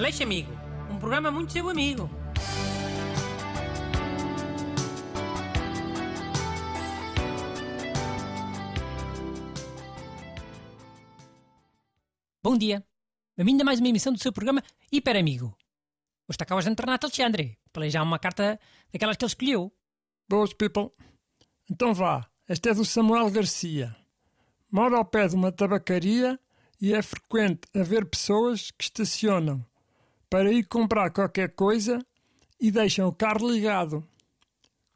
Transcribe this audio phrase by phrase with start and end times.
[0.00, 0.50] Aleixo Amigo,
[0.90, 2.08] um programa muito seu amigo.
[12.42, 12.82] Bom dia.
[13.36, 15.48] Bem-vindo a mais uma emissão do seu programa Hiper Amigo.
[15.48, 15.56] Hoje
[16.30, 18.58] está cá o Renato Alexandre, para ler já uma carta
[18.90, 19.72] daquelas que ele escolheu.
[20.26, 20.88] Boas, people.
[21.70, 23.94] Então vá, esta é do Samuel Garcia.
[24.72, 26.40] Mora ao pé de uma tabacaria
[26.80, 29.68] e é frequente haver pessoas que estacionam
[30.30, 31.98] para ir comprar qualquer coisa
[32.60, 34.06] e deixam o carro ligado.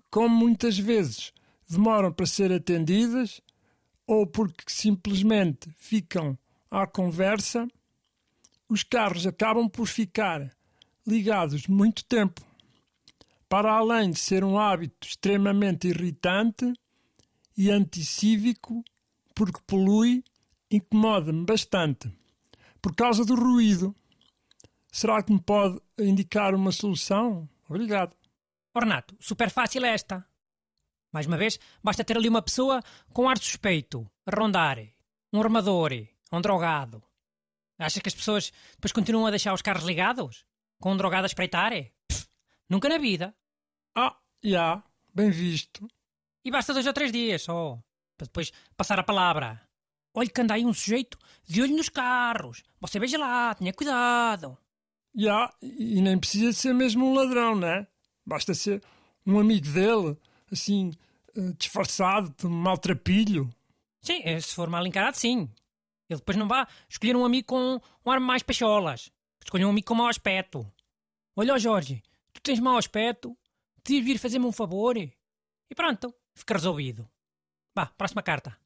[0.08, 1.32] Como muitas vezes
[1.68, 3.40] demoram para ser atendidas
[4.06, 6.38] ou porque simplesmente ficam
[6.70, 7.66] à conversa,
[8.68, 10.54] os carros acabam por ficar
[11.06, 12.40] ligados muito tempo.
[13.48, 16.72] Para além de ser um hábito extremamente irritante
[17.56, 18.84] e anticívico,
[19.34, 20.24] porque polui,
[20.70, 22.10] incomoda-me bastante.
[22.80, 23.94] Por causa do ruído.
[24.94, 27.48] Será que me pode indicar uma solução?
[27.68, 28.14] Obrigado.
[28.72, 30.24] Oh, Renato, super fácil é esta.
[31.12, 32.80] Mais uma vez, basta ter ali uma pessoa
[33.12, 34.78] com ar suspeito, a rondar,
[35.32, 35.90] um armador,
[36.30, 37.02] um drogado.
[37.76, 40.46] Achas que as pessoas depois continuam a deixar os carros ligados?
[40.80, 41.72] Com um drogado a espreitar?
[42.06, 42.28] Pff,
[42.70, 43.34] nunca na vida.
[43.96, 44.80] Ah, já,
[45.12, 45.88] bem visto.
[46.44, 47.82] E basta dois ou três dias só,
[48.16, 49.60] para depois passar a palavra.
[50.14, 52.62] Olhe que anda aí um sujeito de olho nos carros.
[52.80, 54.56] Você veja lá, tenha cuidado.
[55.14, 57.86] Já, e nem precisa ser mesmo um ladrão, né?
[58.26, 58.82] Basta ser
[59.26, 60.16] um amigo dele,
[60.50, 60.92] assim,
[61.36, 63.48] eh, disfarçado de maltrapilho.
[64.02, 65.48] Sim, eh, se for mal encarado, sim.
[66.08, 69.10] Ele depois não vá escolher um amigo com um ar mais pacholas.
[69.42, 70.66] Escolha um amigo com mau aspecto.
[71.36, 73.36] Olha, Jorge, tu tens mau aspecto,
[73.82, 74.96] te vir fazer-me um favor.
[74.96, 75.12] E
[75.74, 77.08] pronto, fica resolvido.
[77.74, 78.56] Vá, próxima carta.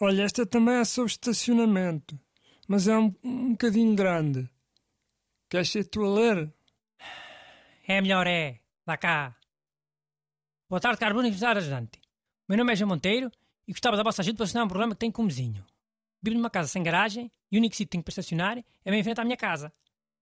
[0.00, 2.18] Olha, esta também é sobre estacionamento,
[2.66, 4.48] mas é um, um bocadinho grande.
[5.50, 6.52] Queres ser tu a ler?
[7.86, 8.60] É melhor, é.
[8.84, 9.34] Dá cá.
[10.68, 12.02] Boa tarde, caro Bruno e ajudante.
[12.46, 13.32] Meu nome é João Monteiro
[13.66, 15.64] e gostava da vossa ajuda para solucionar um problema que tenho com o vizinho.
[16.20, 19.00] Vivo numa casa sem garagem e o único sítio que tenho para estacionar é bem
[19.00, 19.72] em frente à minha casa.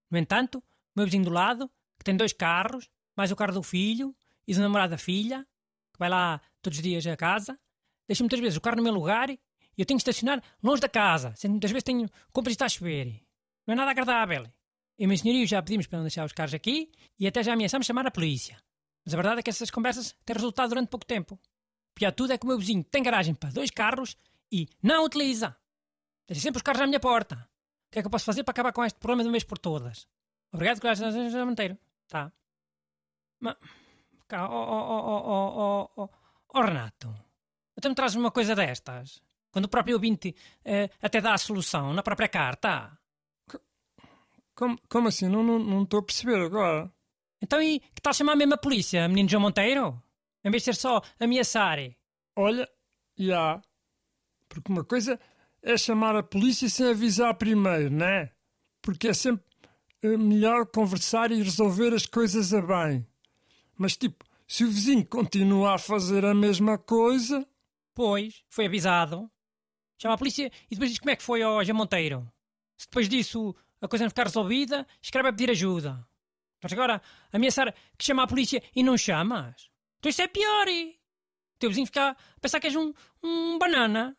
[0.09, 0.63] No entanto, o
[0.95, 4.15] meu vizinho do lado, que tem dois carros, mais o carro do filho
[4.47, 5.45] e do namorado da filha,
[5.93, 7.59] que vai lá todos os dias à casa,
[8.07, 9.41] deixa muitas vezes o carro no meu lugar e
[9.77, 12.69] eu tenho que estacionar longe da casa, sendo muitas vezes tenho compras e está a
[12.69, 13.21] chover.
[13.67, 14.47] Não é nada agradável.
[14.99, 17.53] Eu e meu senhorio já pedimos para não deixar os carros aqui e até já
[17.53, 18.57] ameaçamos chamar a polícia.
[19.05, 21.39] Mas a verdade é que essas conversas têm resultado durante pouco tempo.
[21.95, 24.17] Pior tudo é que o meu vizinho tem garagem para dois carros
[24.51, 25.57] e não utiliza.
[26.27, 27.37] Deixa sempre os carros à minha porta.
[27.89, 29.45] O que é que eu posso fazer para acabar com este problema de uma vez
[29.45, 30.09] por todas?
[30.53, 31.79] Obrigado, Cláudio Monteiro.
[32.09, 32.33] Tá.
[33.41, 33.57] Mas.
[34.27, 36.11] Cá, oh, oh, oh, oh,
[36.55, 37.15] oh, Renato.
[37.77, 39.23] Então me trazes uma coisa destas.
[39.53, 42.99] Quando o próprio ouvinte eh, até dá a solução na própria carta.
[44.57, 45.29] Como, como assim?
[45.29, 46.91] Não estou não, não a perceber agora.
[47.41, 50.03] Então e que tal chamar mesmo a polícia, menino João Monteiro?
[50.43, 51.79] Em vez de ser só ameaçar.
[52.35, 52.69] Olha,
[53.19, 53.61] já.
[54.49, 55.21] Porque uma coisa
[55.63, 58.33] é chamar a polícia sem avisar primeiro, não é?
[58.81, 59.45] Porque é sempre
[60.03, 63.07] eh, melhor conversar e resolver as coisas a bem.
[63.77, 67.47] Mas, tipo, se o vizinho continua a fazer a mesma coisa.
[67.95, 69.31] Pois, foi avisado.
[69.99, 72.31] Chama a polícia e depois diz como é que foi ao João Monteiro.
[72.77, 76.07] Se depois disso a coisa não ficar resolvida, escreve a pedir ajuda.
[76.63, 77.01] Mas agora,
[77.33, 79.71] ameaçar que chama a polícia e não chamas?
[79.99, 80.69] Então isso é pior.
[80.69, 80.91] E...
[80.91, 82.93] O teu vizinho fica a pensar que és um,
[83.23, 84.17] um banana.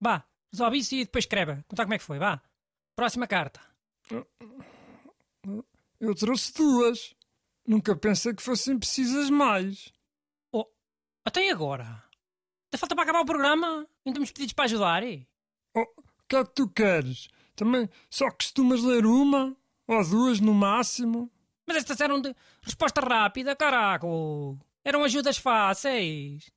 [0.00, 1.64] Vá, Resolve isso e depois escreva.
[1.68, 2.42] Contar como é que foi, vá.
[2.96, 3.60] Próxima carta.
[6.00, 7.14] Eu trouxe duas.
[7.66, 9.92] Nunca pensei que fossem precisas mais.
[10.52, 10.66] Oh,
[11.24, 11.84] até agora?
[11.84, 13.86] Ainda falta para acabar o programa?
[14.04, 15.04] Ainda temos pedidos para ajudar?
[15.04, 15.26] E?
[15.74, 17.28] Oh, o que é que tu queres?
[17.60, 19.54] Também só costumas ler uma?
[19.86, 21.30] Ou duas no máximo?
[21.66, 24.58] Mas estas eram de resposta rápida, caraco.
[24.82, 26.50] Eram ajudas fáceis.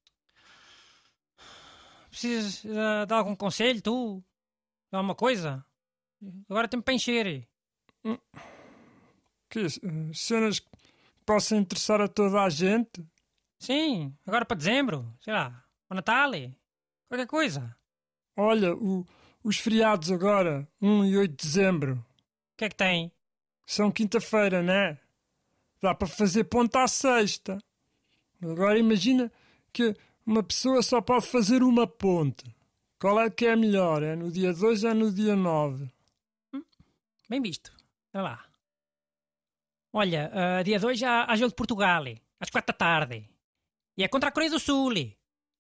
[2.09, 4.23] Precisas de, de algum conselho, tu?
[4.89, 5.65] De alguma coisa?
[6.49, 7.49] Agora tempo para encher.
[8.05, 8.17] Hum.
[9.49, 10.69] Que eh, cenas que
[11.25, 13.06] possam interessar a toda a gente?
[13.59, 16.31] Sim, agora para dezembro, sei lá, para Natal,
[17.09, 17.75] qualquer coisa.
[18.38, 19.06] Olha, o,
[19.44, 21.94] os feriados agora, 1 e 8 de dezembro.
[22.54, 23.12] O que é que tem?
[23.66, 24.98] São quinta-feira, né?
[25.81, 27.57] Dá para fazer ponta à sexta.
[28.42, 29.31] Agora imagina
[29.72, 29.95] que
[30.25, 32.44] uma pessoa só pode fazer uma ponte.
[33.00, 34.01] Qual é que é melhor?
[34.01, 35.92] É no dia 2 ou é no dia 9?
[36.54, 36.63] Hum,
[37.30, 37.74] bem visto.
[38.13, 38.45] Olha lá.
[39.92, 42.04] Olha, uh, dia 2 há, há jogo de Portugal,
[42.40, 43.30] às 4 da tarde.
[43.98, 44.94] E é contra a Coreia do Sul.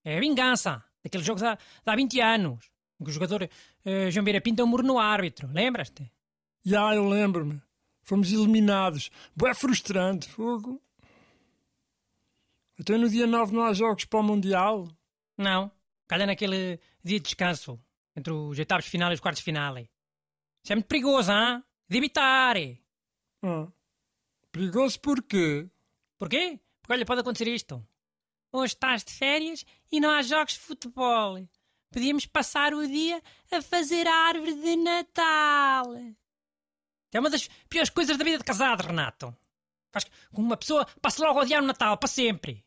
[0.05, 2.72] É a vingança daquele jogo de há 20 anos.
[3.09, 5.49] O jogador uh, João Beira Pinto é um muro no árbitro.
[5.51, 6.11] Lembras-te?
[6.63, 7.61] Já, eu lembro-me.
[8.01, 9.09] Fomos eliminados.
[9.35, 10.81] Boé frustrante, fogo.
[12.79, 14.87] Até no dia 9 não há jogos para o Mundial?
[15.37, 15.71] Não.
[16.07, 17.79] Calha naquele dia de descanso
[18.15, 19.77] entre os oitavos de final e os quartos de final.
[19.77, 21.63] Isso é muito perigoso, hein?
[21.87, 22.55] De evitar.
[23.41, 23.67] Ah.
[24.51, 25.67] Perigoso porquê?
[26.17, 26.59] Porquê?
[26.81, 27.85] Porque olha, pode acontecer isto.
[28.51, 31.37] Hoje estás de férias e não há jogos de futebol.
[31.93, 35.93] Podíamos passar o dia a fazer a árvore de Natal.
[37.13, 39.37] É uma das piores coisas da vida de casado, Renato.
[39.91, 42.65] Faz com uma pessoa passa logo a odiar o Natal, para sempre.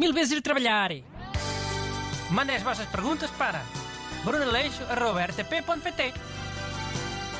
[0.00, 0.90] Mil vezes ir trabalhar.
[2.30, 3.62] Mandem as vossas perguntas para
[4.24, 6.14] brunaleixo.rtp.pt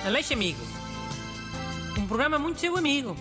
[0.05, 0.61] Aleixo Amigo.
[1.99, 3.17] Um programa muito seu amigo.